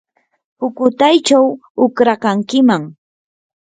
pukutaychaw 0.57 1.45
uqrakankiman. 1.85 2.83